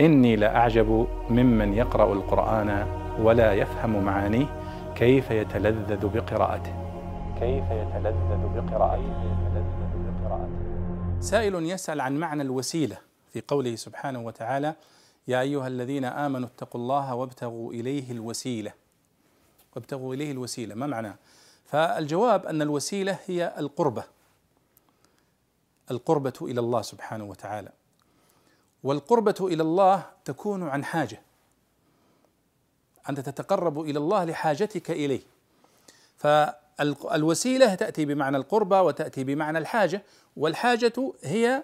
[0.00, 2.86] إني لأعجب ممن يقرأ القرآن
[3.20, 4.46] ولا يفهم معانيه
[4.96, 6.74] كيف يتلذذ بقراءته.
[7.40, 9.38] كيف يتلذذ بقراءته.
[11.20, 12.98] سائل يسأل عن معنى الوسيلة
[13.32, 14.74] في قوله سبحانه وتعالى
[15.28, 18.72] يا أيها الذين آمنوا اتقوا الله وابتغوا إليه الوسيلة.
[19.76, 21.14] وابتغوا إليه الوسيلة ما معناه
[21.64, 24.04] فالجواب أن الوسيلة هي القربة.
[25.90, 27.72] القربة إلى الله سبحانه وتعالى.
[28.84, 31.22] والقربة إلى الله تكون عن حاجة.
[33.08, 35.20] أنت تتقرب إلى الله لحاجتك إليه.
[36.16, 40.02] فالوسيلة تأتي بمعنى القربة وتأتي بمعنى الحاجة
[40.36, 41.62] والحاجة هي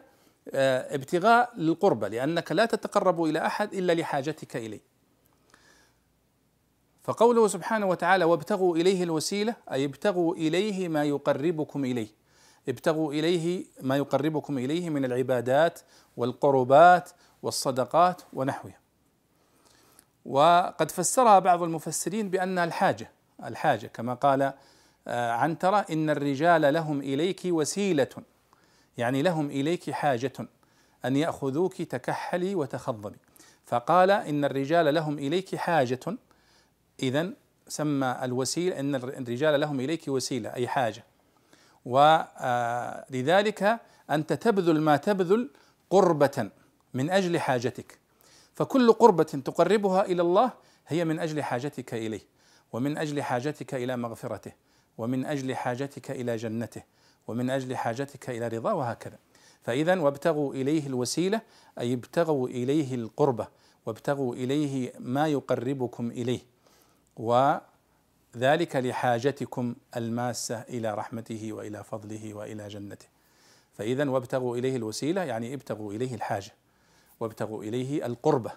[0.55, 4.81] آه، ابتغاء للقربة لأنك لا تتقرب إلى أحد إلا لحاجتك إليه.
[7.05, 12.09] فقوله سبحانه وتعالى وابتغوا إليه الوسيلة أي ابتغوا إليه ما يقربكم إليه
[12.69, 15.81] ابتغوا إليه ما يقربكم إليه من العبادات
[16.17, 17.11] والقربات
[17.43, 18.79] والصدقات ونحوها
[20.25, 23.11] وقد فسرها بعض المفسرين بأنها الحاجة
[23.45, 24.53] الحاجة كما قال
[25.09, 28.09] آه، عنترة إن الرجال لهم إليك وسيلة
[28.99, 30.33] يعني لهم إليك حاجة
[31.05, 33.17] أن يأخذوك تكحلي وتخضبي.
[33.67, 36.01] فقال إن الرجال لهم إليك حاجة
[37.03, 37.31] إذا
[37.69, 41.05] سمى الوسيلة إن الرجال لهم إليك وسيلة أي حاجة.
[41.85, 45.51] ولذلك أنت تبذل ما تبذل
[45.91, 46.51] قربة
[46.95, 47.99] من أجل حاجتك.
[48.55, 50.53] فكل قربة تقربها إلى الله
[50.87, 52.21] هي من أجل حاجتك إليه
[52.73, 54.53] ومن أجل حاجتك إلى مغفرته
[54.99, 56.83] ومن أجل حاجتك إلى جنته
[57.29, 59.19] ومن أجل حاجتك إلى رضاه وهكذا.
[59.63, 61.41] فإذا وابتغوا إليه الوسيلة
[61.79, 63.49] أي ابتغوا إليه القربة
[63.87, 66.41] وابتغوا إليه ما يقربكم إليه.
[68.35, 73.07] وذلك لحاجتكم الماسة إلى رحمته وإلى فضله وإلى جنته.
[73.73, 76.53] فإذا وابتغوا إليه الوسيلة يعني ابتغوا إليه الحاجة
[77.21, 78.53] وابتغوا إليه القربة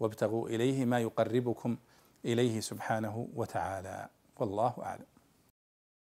[0.00, 1.76] وابتغوا إليه ما يقربكم
[2.24, 4.08] إليه سبحانه وتعالى.
[4.38, 5.04] والله أعلم.